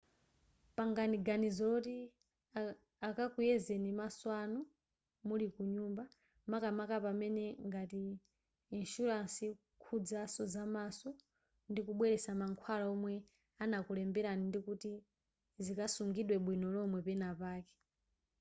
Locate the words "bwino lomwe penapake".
16.45-17.75